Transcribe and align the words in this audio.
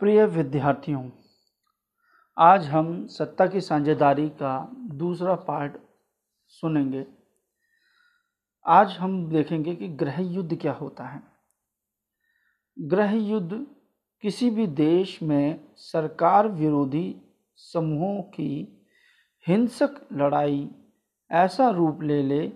प्रिय 0.00 0.26
विद्यार्थियों, 0.26 1.10
आज 2.38 2.66
हम 2.66 3.06
सत्ता 3.06 3.46
की 3.46 3.60
साझेदारी 3.60 4.28
का 4.28 4.70
दूसरा 4.74 5.34
पार्ट 5.34 5.76
सुनेंगे। 6.46 7.06
आज 8.66 8.90
हम 8.90 9.28
देखेंगे 9.28 9.76
कि 9.76 9.88
गृह 9.88 10.20
युद्ध 10.20 10.58
क्या 10.60 10.72
होता 10.72 11.04
है। 11.04 11.22
गृह 12.78 13.12
युद्ध 13.12 13.66
किसी 14.20 14.50
भी 14.50 14.66
देश 14.66 15.22
में 15.22 15.60
सरकार 15.76 16.48
विरोधी 16.48 17.22
समूहों 17.54 18.22
की 18.22 18.84
हिंसक 19.48 20.00
लड़ाई 20.12 20.70
ऐसा 21.30 21.70
रूप 21.70 22.02
ले 22.02 22.22
ले 22.22 22.48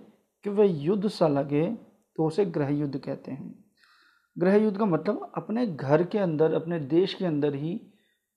कि 0.43 0.49
वह 0.49 0.83
युद्ध 0.83 1.07
सा 1.07 1.27
लगे 1.27 1.75
तो 2.15 2.27
उसे 2.27 2.45
गृह 2.45 2.69
युद्ध 2.69 2.97
कहते 2.97 3.31
हैं। 3.31 3.70
गृह 4.37 4.55
युद्ध 4.55 4.77
का 4.77 4.85
मतलब 4.85 5.31
अपने 5.35 5.67
घर 5.67 6.03
के 6.03 6.17
अंदर, 6.17 6.53
अपने 6.53 6.79
देश 6.79 7.13
के 7.13 7.25
अंदर 7.25 7.55
ही 7.55 7.81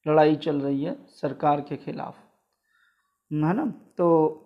लड़ाई 0.09 0.37
चल 0.37 0.61
रही 0.61 0.85
है 0.85 0.97
सरकार 1.09 1.61
के 1.61 1.77
खिलाफ। 1.77 2.17
है 3.33 3.55
ना? 3.55 3.75
तो 3.99 4.41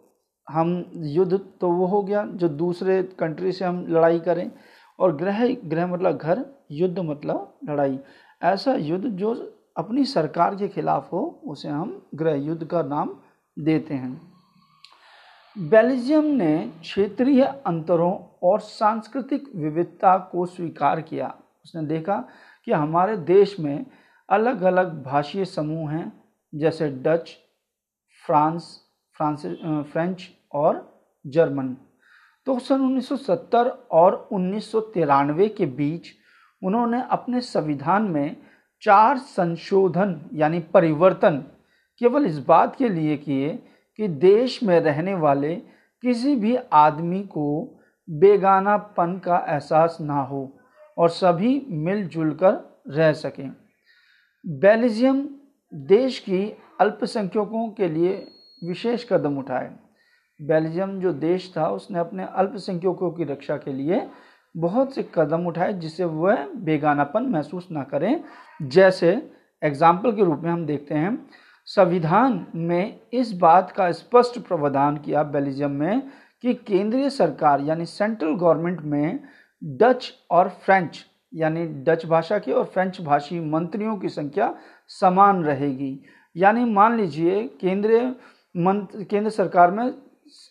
हम 0.50 0.90
युद्ध 0.94 1.40
तो 1.60 1.70
वो 1.70 1.86
हो 1.86 2.02
गया 2.02 2.26
जो 2.26 2.48
दूसरे 2.48 3.02
कंट्री 3.02 3.52
से 3.52 3.64
हम 3.64 3.86
लड़ाई 3.86 4.18
करें। 4.20 4.52
और 4.98 5.16
गृह 5.16 5.54
गृह 5.64 5.86
मतलब 5.86 6.16
घर, 6.16 6.46
युद्ध 6.70 6.98
मतलब 6.98 7.58
लड़ाई। 7.68 7.98
ऐसा 8.42 8.74
युद्ध 8.74 9.04
जो 9.06 9.54
अपनी 9.76 10.04
सरकार 10.04 10.56
के 10.56 10.68
खिलाफ 10.68 11.12
हो, 11.12 11.40
उसे 11.44 11.68
हम 11.68 12.06
गृह 12.14 12.34
युद्ध 12.34 12.64
का 12.64 12.82
नाम 12.82 13.20
देते 13.58 13.94
हैं। 13.94 14.27
बेल्जियम 15.58 16.24
ने 16.24 16.56
क्षेत्रीय 16.80 17.42
अंतरों 17.66 18.12
और 18.42 18.60
सांस्कृतिक 18.60 19.48
विविधता 19.56 20.16
को 20.32 20.44
स्वीकार 20.46 21.00
किया। 21.00 21.34
उसने 21.64 21.82
देखा 21.82 22.16
कि 22.64 22.72
हमारे 22.72 23.16
देश 23.16 23.58
में 23.60 23.86
अलग 24.28 24.62
अलग 24.62 25.02
भाषीय 25.04 25.44
समूह 25.44 25.90
हैं, 25.90 26.12
जैसे 26.54 26.88
डच, 26.88 27.36
फ्रांस 28.26 28.80
फ्रांस 29.16 29.42
फ्रेंच 29.92 30.28
और 30.52 31.02
जर्मन। 31.26 31.76
तो 32.46 32.58
सन 32.58 32.80
1970 32.80 33.70
और 33.90 34.28
उन्नीस 34.32 34.70
सौ 34.72 34.80
तिरानवे 34.80 35.48
के 35.48 35.66
बीच 35.66 36.08
उन्होंने 36.62 37.02
अपने 37.10 37.40
संविधान 37.40 38.02
में 38.02 38.36
चार 38.82 39.18
संशोधन, 39.18 40.20
यानी 40.32 40.60
परिवर्तन, 40.60 41.44
केवल 42.00 42.26
इस 42.26 42.38
बात 42.38 42.76
के 42.76 42.88
लिए 42.88 43.16
किए 43.16 43.58
कि 43.98 44.08
देश 44.08 44.62
में 44.62 44.78
रहने 44.80 45.14
वाले 45.14 45.54
किसी 46.04 46.34
भी 46.36 46.56
आदमी 46.72 47.20
को 47.22 47.46
बेगानापन 48.08 49.20
का 49.24 49.44
एहसास 49.48 49.96
ना 50.00 50.20
हो 50.22 50.48
और 50.96 51.08
सभी 51.08 51.66
मिलजुल 51.68 52.32
कर 52.34 52.82
रह 52.88 53.12
सकें। 53.12 53.50
बेल्जियम 54.44 55.28
देश 55.72 56.18
की 56.18 56.42
अल्पसंख्यकों 56.80 57.68
के 57.68 57.88
लिए 57.88 58.14
विशेष 58.62 59.06
कदम 59.12 59.38
उठाए। 59.38 59.70
बेल्जियम 60.40 60.98
जो 61.00 61.12
देश 61.12 61.52
था, 61.56 61.68
उसने 61.68 61.98
अपने 61.98 62.26
अल्पसंख्यकों 62.26 63.10
की 63.10 63.24
रक्षा 63.24 63.56
के 63.56 63.72
लिए 63.72 64.06
बहुत 64.54 64.94
से 64.94 65.08
कदम 65.14 65.46
उठाए 65.46 65.72
जिससे 65.72 66.04
वह 66.04 66.46
बेगानापन 66.56 67.22
महसूस 67.22 67.68
ना 67.72 67.82
करें। 67.82 68.22
जैसे 68.60 69.10
एग्ज़ाम्पल 69.62 70.12
के 70.12 70.24
रूप 70.24 70.40
में 70.40 70.50
हम 70.50 70.64
देखते 70.66 70.94
हैं 70.94 71.12
संविधान 71.68 72.46
में 72.54 73.00
इस 73.12 73.32
बात 73.32 73.70
का 73.70 73.90
स्पष्ट 73.92 74.38
प्रावधान 74.38 74.96
किया 74.96 75.22
बेल्जियम 75.22 75.70
में 75.70 76.02
कि 76.42 76.54
केंद्रीय 76.54 77.10
सरकार 77.10 77.60
यानी 77.60 77.86
सेंट्रल 77.86 78.34
गवर्नमेंट 78.34 78.80
में 78.82 79.20
डच 79.62 80.12
और 80.30 80.48
फ्रेंच, 80.64 81.04
यानी 81.34 81.66
डच 81.84 82.06
भाषा 82.06 82.38
के 82.38 82.52
और 82.52 82.64
फ्रेंच 82.64 83.00
भाषी 83.00 83.40
मंत्रियों 83.40 83.96
की 83.96 84.08
संख्या 84.08 84.54
समान 85.00 85.44
रहेगी। 85.44 85.98
यानी 86.36 86.64
मान 86.64 86.96
लीजिए 86.96 87.42
केंद्रीय 87.60 88.14
मंत्र 88.54 89.04
केंद्र 89.04 89.30
सरकार 89.30 89.70
में 89.70 89.92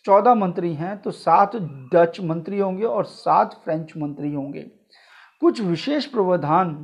चौदह 0.04 0.34
मंत्री 0.34 0.72
हैं 0.74 0.96
तो 0.98 1.10
सात 1.10 1.56
डच 1.94 2.20
मंत्री 2.20 2.58
होंगे 2.58 2.84
और 2.84 3.04
सात 3.04 3.60
फ्रेंच 3.64 3.92
मंत्री 3.96 4.34
होंगे। 4.34 4.66
कुछ 5.42 5.60
विशेष 5.60 6.06
प्रावधान, 6.06 6.74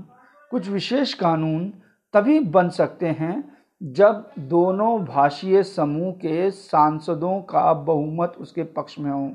कुछ 0.51 0.69
विशेष 0.69 1.15
कानून 1.15 1.73
तभी 2.15 2.41
बन 2.41 2.69
सकते 2.71 3.07
हैं 3.09 3.54
जब 3.85 4.31
दोनों 4.39 5.05
भाषीय 5.05 5.63
समूह 5.63 6.13
के 6.13 6.51
सांसदों 6.51 7.41
का 7.41 7.73
बहुमत 7.73 8.35
उसके 8.39 8.63
पक्ष 8.63 8.99
में 8.99 9.11
हो, 9.11 9.31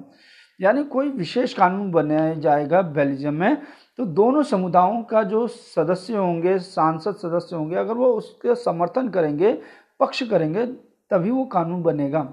यानी 0.59 0.83
कोई 0.83 1.09
विशेष 1.09 1.53
कानून 1.53 1.91
बनाया 1.91 2.33
जाएगा 2.33 2.81
बेल्जियम 2.81 3.33
में 3.33 3.57
तो 3.99 4.05
दोनों 4.05 4.43
समुदायों 4.43 5.01
का 5.03 5.23
जो 5.23 5.45
सदस्य 5.47 6.15
होंगे, 6.15 6.57
सांसद 6.59 7.15
सदस्य 7.15 7.55
होंगे, 7.55 7.75
अगर 7.75 7.93
वो 7.93 8.11
उसके 8.13 8.55
समर्थन 8.55 9.09
करेंगे, 9.09 9.51
पक्ष 9.99 10.23
करेंगे, 10.23 10.66
तभी 11.11 11.31
वो 11.31 11.45
कानून 11.45 11.81
बनेगा। 11.83 12.27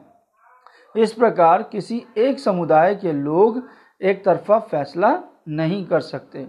इस 0.94 1.12
प्रकार 1.12 1.62
किसी 1.62 2.02
एक 2.18 2.38
समुदाय 2.38 2.94
के 2.94 3.12
लोग 3.12 3.62
एक 4.00 4.24
तरफा 4.24 4.58
फैसला 4.60 5.18
नहीं 5.48 5.84
कर 5.86 6.00
सकते। 6.00 6.46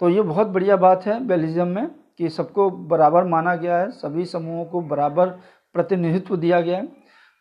तो 0.00 0.08
ये 0.08 0.22
बहुत 0.22 0.46
बढ़िया 0.46 0.76
बात 0.76 1.06
है 1.06 1.20
बेल्जियम 1.26 1.68
में। 1.68 1.90
कि 2.18 2.28
सबको 2.28 2.70
बराबर 2.70 3.24
माना 3.24 3.54
गया 3.54 3.78
है, 3.78 3.90
सभी 3.90 4.24
समूहों 4.24 4.64
को 4.64 4.80
बराबर 4.80 5.26
प्रतिनिधित्व 5.74 6.36
दिया 6.36 6.60
गया 6.60 6.76
है। 6.76 6.88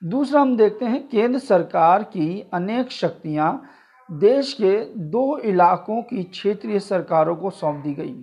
दूसरा 0.04 0.42
हम 0.42 0.58
देखते 0.58 0.86
हैं 0.86 1.08
केंद्र 1.08 1.40
सरकार 1.40 2.04
की 2.04 2.50
अनेक 2.54 2.92
शक्तियाँ 2.92 3.64
देश 4.12 4.54
के 4.54 4.80
दो 4.98 5.38
इलाकों 5.38 6.02
की 6.02 6.24
क्षेत्रीय 6.24 6.80
सरकारों 6.80 7.36
को 7.36 7.50
सौंप 7.50 7.84
दी 7.84 7.94
गई। 7.94 8.14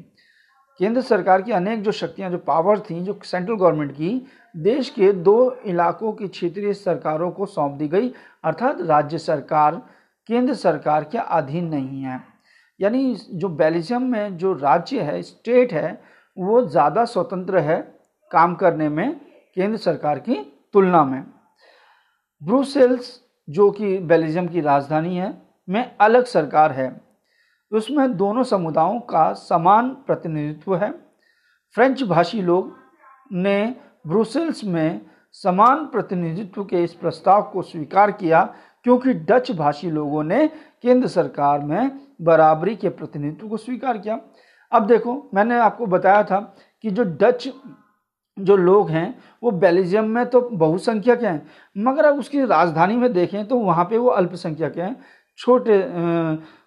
केंद्र 0.78 1.00
सरकार 1.00 1.42
की 1.42 1.52
अनेक 1.52 1.82
जो 1.82 1.92
शक्तियाँ, 1.92 2.30
जो 2.30 2.38
पावर 2.38 2.80
थी, 2.80 3.00
जो 3.00 3.18
सेंट्रल 3.24 3.56
गवर्नमेंट 3.56 3.92
की, 3.92 4.26
देश 4.56 4.90
के 4.90 5.12
दो 5.12 5.56
इलाकों 5.66 6.12
की 6.12 6.28
क्षेत्रीय 6.28 6.72
सरकारों 6.72 7.30
को 7.30 7.46
सौंप 7.46 7.72
दी 7.72 7.88
गई। 7.88 8.12
अर्थात 8.44 8.80
राज्य 8.80 9.18
सरकार, 9.18 9.82
केंद्र 10.26 10.54
सरकार 10.54 11.04
के 11.04 11.18
अधीन 11.18 11.64
नहीं 11.64 12.02
है। 12.02 12.20
यानी 12.80 13.16
जो 13.30 13.48
बेल्जियम 13.48 14.02
में 14.02 14.36
जो 14.36 14.52
राज्य 14.52 15.00
है, 15.00 15.22
स्टेट 15.22 15.72
है 15.72 16.02
वो 16.36 16.62
ज़्यादा 16.62 17.04
स्वतंत्र 17.04 17.58
है 17.58 17.80
काम 18.30 18.54
करने 18.54 18.88
में 18.88 19.14
केंद्र 19.56 19.76
सरकार 19.76 20.18
की 20.18 20.34
तुलना 20.74 21.04
में। 21.04 21.22
ब्रूसेल्स, 22.42 23.20
जो 23.48 23.70
कि 23.70 23.98
बेल्जियम 23.98 24.48
की 24.48 24.60
राजधानी 24.60 25.16
है, 25.16 25.32
में 25.68 25.96
अलग 26.00 26.24
सरकार 26.24 26.72
है। 26.72 26.88
उसमें 27.72 28.16
दोनों 28.16 28.42
समुदायों 28.42 28.98
का 29.00 29.32
समान 29.32 29.88
प्रतिनिधित्व 30.06 30.76
है। 30.76 30.90
फ्रेंच 31.76 32.02
भाषी 32.02 32.42
लोग 32.42 32.72
ने 33.32 33.74
ब्रुसेल्स 34.06 34.64
में 34.64 35.00
समान 35.34 35.84
प्रतिनिधित्व 35.86 36.64
के 36.64 36.82
इस 36.84 36.94
प्रस्ताव 36.94 37.42
को 37.42 37.62
स्वीकार 37.62 38.10
किया, 38.12 38.42
क्योंकि 38.84 39.12
डच 39.12 39.50
भाषी 39.52 39.90
लोगों 39.90 40.22
ने 40.22 40.46
केंद्र 40.46 41.08
सरकार 41.08 41.60
में 41.60 41.90
बराबरी 42.20 42.74
के 42.76 42.88
प्रतिनिधित्व 42.88 43.48
को 43.48 43.56
स्वीकार 43.56 43.98
किया। 43.98 44.16
अब 44.74 44.86
देखो, 44.86 45.30
मैंने 45.34 45.58
आपको 45.60 45.86
बताया 45.88 46.22
था 46.24 46.38
कि 46.84 46.90
जो 46.90 47.04
डच 47.04 47.48
जो 48.36 48.56
लोग 48.56 48.88
हैं, 48.90 49.18
वो 49.42 49.50
बेल्जियम 49.52 50.08
में 50.10 50.24
तो 50.26 50.40
बहुसंख्यक 50.42 51.22
हैं, 51.22 51.46
मगर 51.76 52.04
अब 52.04 52.18
उसकी 52.18 52.44
राजधानी 52.44 52.96
में 52.96 53.12
देखें 53.12 53.46
तो 53.46 53.58
वहाँ 53.58 53.84
पे 53.84 53.98
वो 53.98 54.08
अल्पसंख्यक 54.10 54.78
हैं, 54.78 54.96
छोटे 55.38 55.82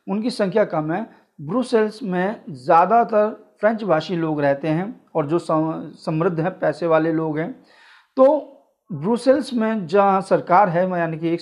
उनकी 0.07 0.29
संख्या 0.31 0.63
कम 0.65 0.91
है। 0.91 1.05
ब्रुसेल्स 1.39 2.01
में 2.03 2.43
ज़्यादातर 2.49 3.29
फ्रेंच 3.61 3.83
भाषी 3.83 4.15
लोग 4.15 4.39
रहते 4.41 4.67
हैं 4.67 5.01
और 5.15 5.27
जो 5.27 5.39
समृद्ध 5.39 6.39
हैं, 6.39 6.51
पैसे 6.59 6.87
वाले 6.87 7.11
लोग 7.13 7.37
हैं। 7.39 7.51
तो 8.17 8.53
ब्रुसेल्स 8.89 9.53
में 9.53 9.85
जहाँ 9.87 10.21
सरकार 10.23 10.69
है, 10.69 10.89
यानी 10.89 11.17
कि 11.17 11.29
एक 11.29 11.41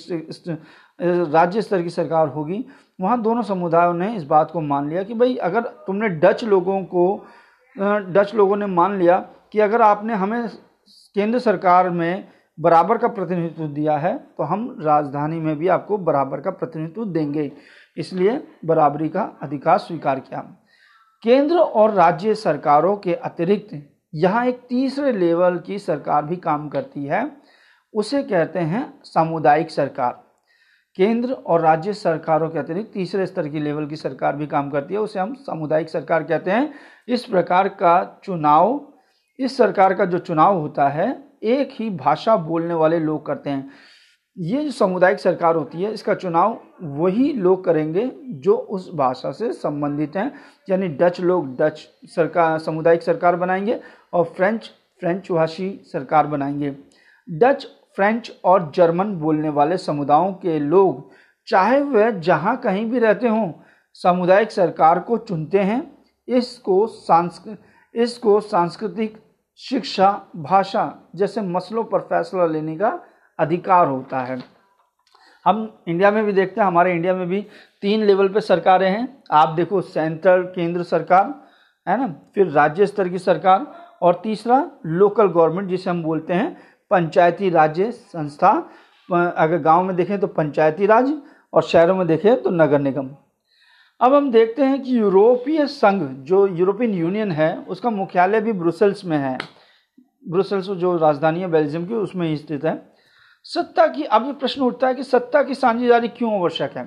राज्य 1.00 1.62
स्तर 1.62 1.82
की 1.82 1.90
सरकार 1.92 2.28
होगी 2.30 2.66
वहाँ 3.00 3.22
दोनों 3.22 3.42
समुदायों 3.42 3.94
ने 3.94 4.16
इस 4.16 4.24
बात 4.24 4.52
को 4.52 4.62
मान 4.62 4.90
लिया 4.90 5.04
कि 5.04 5.14
भाई, 5.14 5.36
अगर 5.36 5.62
तुमने 5.88 6.10
डच 6.10 6.44
लोगों 6.44 6.82
को 6.84 7.26
डच 7.76 8.34
लोगों 8.36 8.56
ने 8.58 8.66
मान 8.66 8.98
लिया 9.00 9.18
कि 9.54 9.60
अगर 9.60 9.82
आपने 9.82 10.14
हमें 10.14 10.48
केंद्र 11.16 11.40
सरकार 11.40 11.90
में 11.90 12.28
बराबर 12.58 12.98
का 12.98 13.08
प्रतिनिधित्व 13.08 13.68
दिया 13.68 13.98
है 13.98 14.18
तो 14.18 14.44
हम 14.44 14.78
राजधानी 14.82 15.40
में 15.40 15.56
भी 15.58 15.68
आपको 15.68 15.98
बराबर 16.00 16.42
का 16.42 16.52
प्रतिनिधित्व 16.52 17.06
देंगे। 17.06 17.52
इसलिए 17.98 18.42
बराबरी 18.66 19.10
का 19.10 19.22
अधिकार 19.44 19.78
स्वीकार 19.78 20.20
किया। 20.20 20.40
केंद्र 21.24 21.58
और 21.58 21.92
राज्य 21.92 22.36
सरकारों 22.36 22.96
के 22.98 23.14
अतिरिक्त 23.16 23.82
यहाँ 24.14 24.46
एक 24.46 24.60
तीसरे 24.70 25.12
लेवल 25.12 25.58
की 25.58 25.80
सरकार 25.80 26.26
भी 26.26 26.36
काम 26.38 26.68
करती 26.70 27.06
है। 27.06 27.30
उसे 27.94 28.24
कहते 28.24 28.60
हैं 28.62 28.84
सामुदायिक 29.04 29.72
सरकार। 29.72 30.24
केंद्र 30.98 31.32
और 31.32 31.62
राज्य 31.62 31.94
सरकारों 31.94 32.50
के 32.50 32.60
अतिरिक्त 32.60 32.92
तीसरे 32.94 33.26
स्तर 33.26 33.48
की 33.48 33.60
लेवल 33.60 33.88
की 33.88 33.96
सरकार 33.96 34.36
भी 34.36 34.48
काम 34.48 34.70
करती 34.70 34.94
है, 34.94 35.00
उसे 35.00 35.20
हम 35.20 35.34
सामुदायिक 35.34 35.90
सरकार 35.90 36.24
कहते 36.24 36.52
हैं। 36.52 36.74
इस 37.08 37.26
प्रकार 37.26 37.68
का 37.68 38.22
चुनाव, 38.24 38.94
इस 39.40 39.58
सरकार 39.58 39.94
का 39.94 40.06
जो 40.06 40.20
चुनाव 40.20 40.60
होता 40.60 40.88
है, 40.90 41.24
एक 41.44 41.70
ही 41.72 41.90
भाषा 41.90 42.36
बोलने 42.36 42.74
वाले 42.74 43.00
लोग 43.00 43.26
करते 43.26 43.50
हैं। 43.50 43.70
ये 44.38 44.64
जो 44.64 44.72
सामुदायिक 44.72 45.20
सरकार 45.20 45.56
होती 45.56 45.82
है, 45.82 45.94
इसका 45.94 46.14
चुनाव 46.14 46.60
वही 46.82 47.34
लोग 47.34 47.64
करेंगे 47.66 48.12
जो 48.26 48.56
उस 48.56 48.90
भाषा 48.96 49.32
से 49.32 49.52
संबंधित 49.54 50.16
हैं, 50.16 50.32
यानी 50.70 50.88
डच 50.88 51.20
लोग 51.22 51.56
डच 51.58 51.88
सरकार 52.06 52.58
सामुदायिक 52.60 53.04
सरकार 53.04 53.36
बनाएँगे 53.36 53.80
और 54.14 54.24
फ्रेंच 54.26 54.72
फ्रेंच 55.00 55.32
भाषी 55.32 55.70
सरकार 55.84 56.28
बनाएँगे। 56.28 56.76
डच 57.30 57.68
फ्रेंच 57.96 58.32
और 58.46 58.72
जर्मन 58.76 59.16
बोलने 59.16 59.50
वाले 59.50 59.78
समुदायों 59.78 60.32
के 60.34 60.60
लोग 60.60 61.10
चाहे 61.48 61.80
वह 61.82 62.10
जहाँ 62.12 62.56
कहीं 62.58 62.86
भी 62.86 63.00
रहते 63.00 63.28
हों, 63.28 63.52
सामुदायिक 63.96 64.52
सरकार 64.52 65.00
को 65.00 65.18
चुनते 65.18 65.60
हैं। 65.60 65.82
इसको 66.28 66.86
सांस्कृ, 66.88 67.56
इसको 67.96 68.40
सांस्कृतिक 68.40 69.18
शिक्षा 69.60 70.10
भाषा 70.36 70.94
जैसे 71.16 71.42
मसलों 71.42 71.84
पर 71.84 72.00
फैसला 72.00 72.46
लेने 72.46 72.76
का 72.78 73.00
अधिकार 73.40 73.88
होता 73.88 74.20
है। 74.20 74.44
हम 75.46 75.84
इंडिया 75.88 76.12
में 76.12 76.24
भी 76.26 76.34
देखते 76.34 76.62
हैं, 76.62 76.68
हमारे 76.68 76.92
इंडिया 76.92 77.14
में 77.14 77.28
भी 77.28 77.42
तीन 77.82 78.04
लेवल 78.04 78.30
पे 78.30 78.42
सरकारें 78.42 78.90
हैं। 78.90 79.24
आप 79.32 79.50
देखो 79.50 79.82
सेंट्रल, 79.82 80.44
केंद्र 80.46 80.84
सरकार, 80.84 81.34
है 81.88 81.98
ना? 81.98 82.08
फिर 82.36 82.48
राज्य 82.48 82.86
स्तर 82.86 83.10
की 83.10 83.20
सरकार 83.20 83.66
और 84.02 84.20
तीसरा 84.24 84.66
लोकल 84.86 85.28
गवर्नमेंट 85.28 85.70
जिसे 85.70 85.90
हम 85.90 86.04
बोलते 86.04 86.34
हैं 86.34 86.58
पंचायती 86.92 87.50
राज्य 87.50 87.92
संस्था 87.92 88.50
अगर 89.10 89.58
गाँव 89.58 89.84
में 89.84 89.96
देखें 89.96 90.20
तो 90.20 90.28
पंचायती 90.30 90.86
राज 90.86 91.12
और 91.54 91.64
शहरों 91.64 91.96
में 91.96 92.06
देखें 92.08 92.42
तो 92.44 92.50
नगर 92.52 92.80
निगम। 92.80 93.10
अब 94.02 94.14
हम 94.14 94.30
देखते 94.32 94.64
हैं 94.64 94.82
कि 94.82 94.98
यूरोपीय 94.98 95.66
संघ, 95.68 96.02
जो 96.02 96.48
यूरोपियन 96.48 96.94
यूनियन 96.94 97.32
है, 97.32 97.56
उसका 97.60 97.90
मुख्यालय 97.90 98.42
भी 98.42 98.54
ब्रुसल्स 98.54 99.04
में 99.06 99.18
है। 99.18 99.38
ब्रुसल्स 100.30 100.66
जो 100.66 100.96
राजधानी 100.98 101.40
है 101.40 101.48
बेल्जियम 101.48 101.86
की, 101.86 101.94
उसमें 101.94 102.28
ही 102.28 102.36
स्थित 102.38 102.66
है। 102.66 102.76
सत्ता 103.46 103.86
की, 103.88 104.04
अब 104.04 104.26
ये 104.26 104.34
प्रश्न 104.34 104.62
उठता 104.62 104.88
है 104.88 104.96
कि 104.96 105.04
सत्ता 105.04 105.44
की 105.44 105.56
साझेदारी 105.56 106.08
क्यों 106.10 106.34
आवश्यक 106.34 106.78
है? 106.78 106.84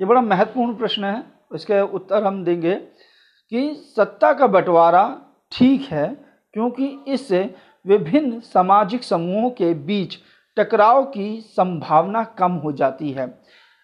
ये 0.00 0.06
बड़ा 0.06 0.20
महत्वपूर्ण 0.22 0.74
प्रश्न 0.74 1.04
है। 1.04 1.22
इसके 1.54 1.80
उत्तर 1.82 2.24
हम 2.24 2.42
देंगे 2.44 2.74
कि 2.74 3.74
सत्ता 3.96 4.32
का 4.32 4.46
बंटवारा 4.46 5.04
ठीक 5.52 5.82
है, 5.82 6.06
क्योंकि 6.54 6.86
इससे 7.08 7.42
विभिन्न 7.86 8.40
सामाजिक 8.40 9.04
समूहों 9.04 9.50
के 9.50 9.72
बीच 9.74 10.16
टकराव 10.56 11.04
की 11.04 11.40
संभावना 11.40 12.24
कम 12.24 12.52
हो 12.52 12.72
जाती 12.72 13.10
है। 13.10 13.26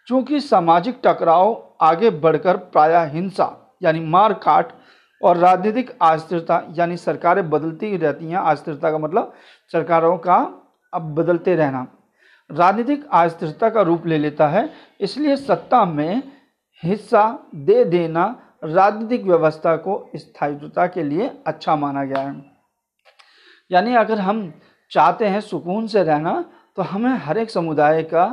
क्योंकि 0.07 0.41
सामाजिक 0.41 1.01
टकराव 1.05 1.75
आगे 1.81 2.11
बढ़कर 2.11 2.57
प्राय 2.57 3.09
हिंसा, 3.09 3.77
यानी 3.83 4.01
मार 4.01 4.33
काट 4.33 4.73
और 5.23 5.37
राजनीतिक 5.37 5.91
अस्थिरता, 6.03 6.63
यानी 6.71 6.97
सरकारें 6.97 7.51
बदलती 7.51 7.97
रहती 7.97 8.31
हैं। 8.31 8.39
अस्थिरता 8.39 8.91
का 8.91 8.99
मतलब 8.99 9.33
सरकारों 9.73 10.17
का 10.19 10.37
अब 10.95 11.15
बदलते 11.15 11.55
रहना। 11.55 11.87
राजनीतिक 12.51 13.09
अस्थिरता 13.13 13.69
का 13.71 13.83
रूप 13.83 14.07
ले 14.07 14.19
लेता 14.19 14.49
है, 14.49 14.71
इसलिए 15.01 15.37
सत्ता 15.37 15.85
में 15.85 16.23
हिस्सा 16.83 17.39
दे 17.55 17.85
देना 17.85 18.25
राजनीतिक 18.65 19.25
व्यवस्था 19.25 19.77
को 19.77 20.11
स्थायित्वता 20.17 20.87
के 20.87 21.03
लिए 21.03 21.31
अच्छा 21.47 21.77
माना 21.77 22.05
गया 22.05 22.23
है। 22.23 22.60
यानी 23.71 23.95
अगर 23.95 24.19
हम 24.19 24.53
चाहते 24.91 25.27
हैं 25.27 25.41
सुकून 25.41 25.87
से 25.87 26.03
रहना 26.03 26.45
तो 26.77 26.83
हमें 26.83 27.11
हर 27.11 27.39
एक 27.39 27.51
समुदाय 27.51 28.03
का 28.03 28.25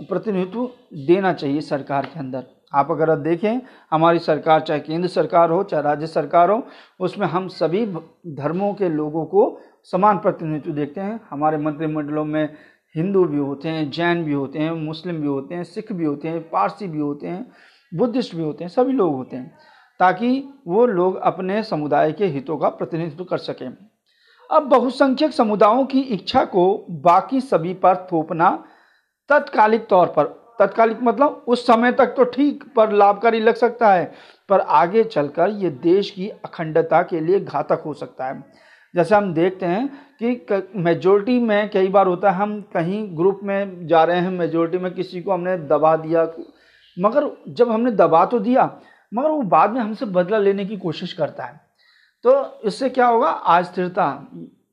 प्रतिनिधित्व 0.00 0.70
देना 1.06 1.32
चाहिए 1.32 1.60
सरकार 1.60 2.06
के 2.06 2.18
अंदर। 2.20 2.44
आप 2.74 2.90
अगर 2.90 3.14
देखें, 3.16 3.60
हमारी 3.90 4.18
सरकार, 4.18 4.60
चाहे 4.60 4.80
केंद्र 4.80 5.08
सरकार 5.08 5.50
हो, 5.50 5.62
चाहे 5.62 5.82
राज्य 5.82 6.06
सरकार 6.06 6.50
हो, 6.50 6.66
उसमें 7.00 7.26
हम 7.26 7.48
सभी 7.48 7.86
धर्मों 8.34 8.74
के 8.74 8.88
लोगों 8.88 9.24
को 9.24 9.60
समान 9.84 10.18
प्रतिनिधित्व 10.18 10.72
देखते 10.72 11.00
हैं। 11.00 11.20
हमारे 11.30 11.58
मंत्रिमंडलों 11.58 12.24
में 12.24 12.56
हिंदू 12.94 13.24
भी 13.24 13.38
होते 13.38 13.68
हैं, 13.68 13.90
जैन 13.90 14.24
भी 14.24 14.32
होते 14.32 14.58
हैं, 14.58 14.72
मुस्लिम 14.72 15.16
भी 15.16 15.26
होते 15.26 15.54
हैं, 15.54 15.64
सिख 15.64 15.92
भी 15.92 16.04
होते 16.04 16.28
हैं, 16.28 16.48
पारसी 16.50 16.88
भी 16.88 16.98
होते 16.98 17.26
हैं, 17.26 17.46
बुद्धिस्ट 17.94 18.34
भी 18.34 18.42
होते 18.42 18.64
हैं, 18.64 18.68
सभी 18.68 18.92
लोग 18.92 19.14
होते 19.14 19.36
हैं, 19.36 19.56
ताकि 20.00 20.48
वो 20.66 20.86
लोग 20.86 21.16
अपने 21.16 21.62
समुदाय 21.62 22.12
के 22.12 22.26
हितों 22.26 22.58
का 22.58 22.68
प्रतिनिधित्व 22.68 23.24
कर 23.24 23.38
सकें। 23.38 23.87
अब 24.50 24.62
बहुसंख्यक 24.62 25.32
समुदायों 25.32 25.84
की 25.86 26.00
इच्छा 26.00 26.44
को 26.44 26.86
बाकी 27.02 27.40
सभी 27.40 27.72
पर 27.74 27.96
थोपना 28.12 28.50
तत्कालिक 29.30 29.86
तौर 29.86 30.06
पर, 30.08 30.24
तत्कालिक 30.58 30.98
मतलब 31.02 31.44
उस 31.48 31.66
समय 31.66 31.92
तक 31.92 32.14
तो 32.16 32.24
ठीक 32.26 32.64
पर 32.76 32.92
लाभकारी 32.92 33.40
लग 33.40 33.54
सकता 33.54 33.92
है, 33.92 34.12
पर 34.48 34.60
आगे 34.60 35.04
चलकर 35.04 35.50
ये 35.52 35.70
देश 35.82 36.10
की 36.10 36.28
अखंडता 36.28 37.02
के 37.02 37.20
लिए 37.20 37.40
घातक 37.40 37.82
हो 37.86 37.92
सकता 37.94 38.26
है। 38.26 38.44
जैसे 38.94 39.14
हम 39.14 39.32
देखते 39.34 39.66
हैं 39.66 39.88
कि 40.22 40.62
मेजोरिटी 40.76 41.38
में 41.40 41.68
कई 41.70 41.88
बार 41.88 42.06
होता 42.06 42.30
है, 42.30 42.36
हम 42.36 42.60
कहीं 42.74 43.06
ग्रुप 43.16 43.40
में 43.44 43.86
जा 43.86 44.04
रहे 44.04 44.20
हैं 44.20 44.30
मेजोरिटी 44.30 44.78
में 44.78 44.92
किसी 44.94 45.22
को 45.22 45.32
हमने 45.32 45.56
दबा 45.58 45.94
दिया, 45.96 46.26
मगर 46.96 47.30
जब 47.48 47.70
हमने 47.70 47.90
दबा 47.92 48.24
तो 48.24 48.38
दिया, 48.38 48.70
मगर 49.12 49.28
वो 49.28 49.42
बाद 49.42 49.70
में 49.70 49.80
हमसे 49.80 50.06
बदला 50.06 50.38
लेने 50.38 50.64
की 50.64 50.76
कोशिश 50.78 51.12
करता 51.12 51.44
है। 51.44 51.60
तो 52.24 52.60
इससे 52.64 52.88
क्या 52.88 53.06
होगा? 53.06 53.28
अस्थिरता 53.28 54.28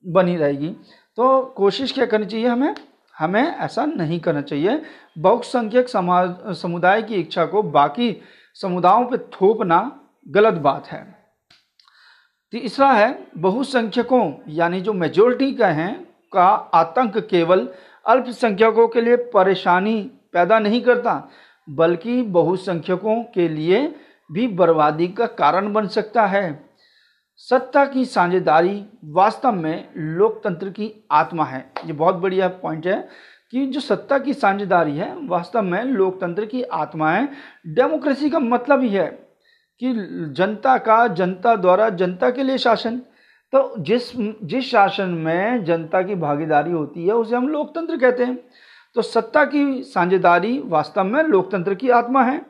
बनी 0.05 0.35
रहेगी। 0.35 0.69
तो 1.17 1.41
कोशिश 1.41 1.91
क्या 1.91 2.05
करनी 2.05 2.25
चाहिए 2.25 2.47
हमें? 2.47 2.75
हमें 3.19 3.41
ऐसा 3.41 3.85
नहीं 3.85 4.19
करना 4.19 4.41
चाहिए। 4.41 4.81
बहुसंख्यक 5.17 5.89
समाज, 5.89 6.55
समुदाय 6.55 7.01
की 7.01 7.15
इच्छा 7.15 7.45
को 7.45 7.63
बाकी 7.63 8.21
समुदायों 8.53 9.05
पर 9.05 9.17
थोपना 9.17 9.99
गलत 10.27 10.53
बात 10.53 10.87
है। 10.87 11.15
तीसरा 12.51 12.91
है, 12.91 13.27
बहुसंख्यकों, 13.37 14.33
यानी 14.47 14.81
जो 14.81 14.93
मेजोरिटी 14.93 15.53
का 15.53 15.67
हैं, 15.67 16.07
का 16.33 16.45
आतंक 16.73 17.17
केवल 17.17 17.69
अल्पसंख्यकों 18.05 18.87
के 18.87 19.01
लिए 19.01 19.15
परेशानी 19.15 20.01
पैदा 20.33 20.59
नहीं 20.59 20.81
करता, 20.81 21.29
बल्कि 21.69 22.21
बहुसंख्यकों 22.21 23.23
के 23.23 23.49
लिए 23.49 23.95
भी 24.31 24.47
बर्बादी 24.47 25.07
का 25.07 25.25
कारण 25.25 25.73
बन 25.73 25.87
सकता 25.87 26.25
है। 26.25 26.64
सत्ता 27.37 27.85
की 27.85 28.05
साझेदारी 28.05 28.85
वास्तव 29.05 29.51
में 29.51 29.89
लोकतंत्र 29.97 30.69
की 30.69 31.07
आत्मा 31.11 31.45
है। 31.45 31.71
ये 31.85 31.93
बहुत 31.93 32.15
बढ़िया 32.15 32.47
पॉइंट 32.47 32.87
है 32.87 33.07
कि 33.51 33.65
जो 33.65 33.79
सत्ता 33.79 34.19
की 34.19 34.33
साझेदारी 34.33 34.97
है, 34.97 35.27
वास्तव 35.27 35.61
में 35.61 35.83
लोकतंत्र 35.83 36.45
की 36.45 36.63
आत्मा 36.63 37.11
है। 37.11 37.29
डेमोक्रेसी 37.67 38.29
का 38.29 38.39
मतलब 38.39 38.81
ही 38.81 38.89
है 38.89 39.07
कि 39.79 39.93
जनता 40.31 40.77
का, 40.77 41.07
जनता 41.07 41.55
द्वारा 41.55 41.89
जनता 41.89 42.29
के 42.29 42.43
लिए 42.43 42.57
शासन। 42.57 42.97
तो 43.53 43.75
जिस 43.79 44.11
जिस 44.43 44.65
शासन 44.65 45.09
में 45.09 45.63
जनता 45.63 46.01
की 46.01 46.15
भागीदारी 46.15 46.71
होती 46.71 47.07
है, 47.07 47.13
उसे 47.13 47.35
हम 47.35 47.47
लोकतंत्र 47.47 47.97
कहते 47.97 48.23
हैं। 48.23 48.39
तो 48.95 49.01
सत्ता 49.01 49.45
की 49.45 49.83
साझेदारी 49.83 50.61
वास्तव 50.65 51.03
में 51.03 51.23
लोकतंत्र 51.23 51.75
की 51.75 51.89
आत्मा 51.89 52.23
है। 52.23 52.45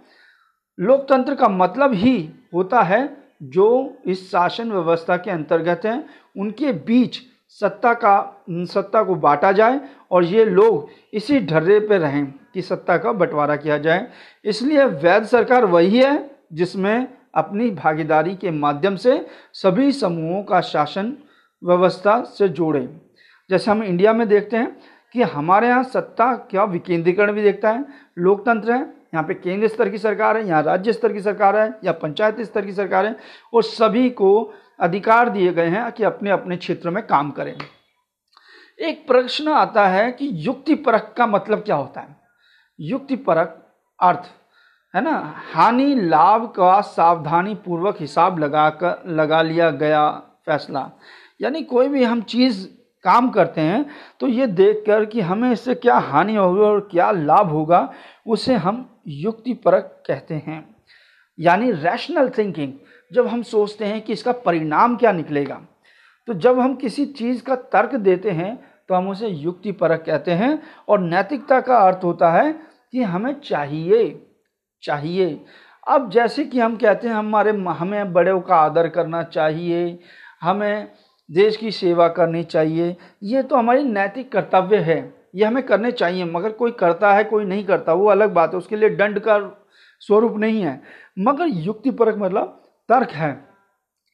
लोकतंत्र 0.80 1.36
का 1.36 1.50
मतलब 1.50 1.94
ही 1.94 2.30
होता 2.54 2.82
है 2.82 3.25
जो 3.46 3.98
इस 4.06 4.30
शासन 4.32 4.72
व्यवस्था 4.72 5.18
के 5.18 5.32
अंतर्गत 5.32 5.82
हैं, 5.86 6.04
उनके 6.38 6.72
बीच 6.72 7.22
सत्ता 7.62 7.94
का, 7.94 8.46
सत्ता 8.50 9.04
को 9.04 9.16
बांटा 9.16 9.52
जाए 9.52 9.80
और 10.12 10.24
ये 10.24 10.46
लोग 10.46 10.90
इसी 11.14 11.40
ढर्रे 11.42 11.80
पे 11.80 11.98
रहें 11.98 12.26
कि 12.54 12.62
सत्ता 12.62 12.98
का 12.98 13.12
बंटवारा 13.14 13.56
किया 13.56 13.78
जाए। 13.78 14.08
इसलिए 14.46 14.86
वैध 14.86 15.24
सरकार 15.26 15.66
वही 15.66 15.98
है 15.98 16.30
जिसमें 16.54 17.08
अपनी 17.36 17.70
भागीदारी 17.72 18.36
के 18.36 18.52
माध्यम 18.52 18.96
से 18.96 19.26
सभी 19.54 19.92
समूहों 19.92 20.44
का 20.44 20.62
शासन 20.62 21.16
व्यवस्था 21.62 22.22
से 22.28 22.48
जोड़े। 22.50 22.88
जैसे 23.50 23.72
हम 23.72 23.84
इंडिया 23.84 24.14
में 24.14 24.28
देखते 24.28 24.58
हैं 24.58 24.76
कि 25.16 25.22
हमारे 25.24 25.68
यहाँ 25.68 25.84
सत्ता 25.84 26.34
क्या 26.50 26.64
विकेंद्रीकरण 26.64 27.32
भी 27.34 27.44
देखता 27.44 27.72
है, 27.72 27.86
लोकतंत्र 28.18 28.72
है 28.72 28.95
यहाँ 29.14 29.24
पे 29.24 29.34
केंद्र 29.34 29.68
स्तर 29.68 29.90
की 29.90 29.98
सरकार 29.98 30.38
है, 30.38 30.48
यहाँ 30.48 30.62
राज्य 30.64 30.94
स्तर 30.94 31.14
की 31.14 31.22
सरकार 31.22 31.58
है 31.58 31.74
या 31.84 31.92
पंचायत 31.94 32.42
स्तर 32.42 32.66
की 32.66 32.74
सरकार 32.74 33.06
है, 33.06 33.16
और 33.54 33.64
सभी 33.64 34.10
को 34.12 34.54
अधिकार 34.80 35.30
दिए 35.30 35.52
गए 35.54 35.68
हैं 35.68 35.92
कि 35.92 36.04
अपने 36.04 36.30
अपने 36.32 36.58
क्षेत्र 36.58 36.90
में 36.90 37.06
काम 37.08 37.32
करें। 37.32 37.56
एक 38.80 39.08
प्रश्न 39.08 39.50
आता 39.50 39.88
है 39.88 40.12
कि 40.12 40.30
युक्ति 40.46 40.76
परक 40.78 41.14
का 41.18 41.28
मतलब 41.28 41.60
क्या 41.60 41.76
होता 41.76 42.02
है? 42.02 42.16
युक्ति 42.80 43.16
परक 43.18 43.62
अर्थ, 44.00 44.24
है 44.94 45.02
ना? 45.04 45.34
हानि, 45.54 45.96
लाभ 45.96 46.46
का 46.56 46.80
सावधानी 46.84 47.54
पूर्वक 47.58 47.98
हिसाब 48.00 48.40
लगा 48.40 48.70
कर 48.74 49.04
लगा 49.12 49.42
लिया 49.42 49.70
गया 49.72 50.10
फैसला। 50.46 50.90
यानी 51.42 51.62
कोई 51.64 51.88
भी 51.88 52.04
हम 52.04 52.22
चीज़ 52.24 52.66
काम 53.06 53.30
करते 53.30 53.62
हैं 53.62 53.86
तो 54.20 54.28
ये 54.28 54.46
देख 54.50 54.84
कर 54.88 55.06
कि 55.06 55.22
हमें 55.22 55.52
इससे 55.52 55.74
क्या 55.76 55.96
हानि 55.96 56.36
होगी 56.36 56.62
और 56.62 56.80
क्या 56.92 57.10
लाभ 57.12 57.50
होगा, 57.50 57.90
उसे 58.26 58.56
हम 58.56 58.86
युक्ति 59.06 59.54
परक 59.56 60.04
कहते 60.08 60.34
हैं। 60.48 60.64
यानी 61.38 61.72
रैशनल 61.72 62.30
थिंकिंग 62.30 62.74
जब 63.12 63.28
हम 63.28 63.42
सोचते 63.44 63.86
हैं 63.86 64.02
कि 64.02 64.14
इसका 64.14 64.32
परिणाम 64.46 64.96
क्या 64.98 65.12
निकलेगा 65.12 65.62
तो 66.28 66.34
जब 66.34 66.60
हम 66.60 66.76
किसी 66.76 67.06
चीज़ 67.06 67.42
का 67.44 67.56
तर्क 67.56 67.96
देते 67.96 68.32
हैं 68.32 68.56
तो 68.90 68.96
हम 68.96 69.10
उसे 69.10 69.28
युक्ति 69.28 69.72
परक 69.72 70.04
कहते 70.06 70.32
हैं 70.32 70.62
और 70.90 71.00
नैतिकता 71.00 71.60
का 71.62 71.78
अर्थ 71.78 72.04
होता 72.04 72.32
है 72.32 72.52
कि 72.54 73.02
हमें 73.04 73.34
चाहिए 73.40 74.22
चाहिए। 74.84 75.46
अब 75.88 76.10
जैसे 76.12 76.44
कि 76.44 76.60
हम 76.60 76.76
कहते 76.76 77.08
हैं, 77.08 77.16
हमारे, 77.16 77.52
हमें 77.52 78.14
बड़ों 78.14 78.40
का 78.42 78.56
आदर 78.56 78.88
करना 78.88 79.22
चाहिए, 79.24 80.00
हमें 80.42 80.88
देश 81.30 81.58
की 81.58 81.72
सेवा 81.72 82.08
करनी 82.08 82.44
चाहिए, 82.44 82.96
ये 83.24 83.44
तो 83.44 83.56
हमारी 83.56 83.84
नैतिक 83.84 84.32
कर्तव्य 84.32 84.78
है। 84.78 84.98
ये 85.36 85.46
हमें 85.46 85.64
करने 85.64 85.92
चाहिए, 85.92 86.26
मगर 86.26 86.52
कोई 86.52 86.72
करता 86.72 87.14
है, 87.14 87.24
कोई 87.24 87.46
नहीं 87.46 87.66
करता, 87.66 87.94
वो 87.94 88.08
अलग 88.08 88.34
बात 88.34 88.52
है, 88.52 88.58
उसके 88.58 88.76
लिए 88.76 88.90
दंड 88.90 89.20
का 89.20 89.68
स्वरूप 90.00 90.38
नहीं 90.38 90.62
है। 90.62 90.82
मगर 91.20 91.48
युक्तिपरक 91.48 92.16
मतलब 92.18 92.64
तर्क 92.90 93.10
है। 93.10 93.48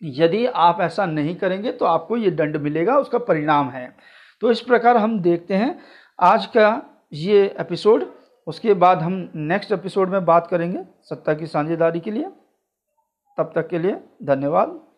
यदि 0.04 0.46
आप 0.46 0.82
ऐसा 0.82 1.06
नहीं 1.06 1.36
करेंगे 1.36 1.72
तो 1.72 1.86
आपको 1.86 2.18
ये 2.18 2.32
दंड 2.32 2.58
मिलेगा, 2.58 2.98
उसका 2.98 3.18
परिणाम 3.18 3.70
है। 3.70 3.96
तो 4.42 4.52
इस 4.52 4.62
प्रकार 4.62 4.98
हम 4.98 5.20
देखते 5.20 5.54
हैं 5.54 5.80
आज 6.20 6.46
का 6.46 6.84
ये 7.14 7.56
एपिसोड। 7.60 8.06
उसके 8.48 8.74
बाद 8.74 9.02
हम 9.02 9.30
नेक्स्ट 9.36 9.72
एपिसोड 9.72 10.10
में 10.10 10.26
बात 10.26 10.48
करेंगे, 10.48 10.84
सत्ता 11.04 11.34
की 11.34 11.48
साझेदारी 11.48 12.00
के 12.00 12.12
लिए। 12.12 12.30
तब 13.38 13.52
तक 13.56 13.68
के 13.68 13.80
लिए 13.80 13.98
धन्यवाद। 14.24 14.91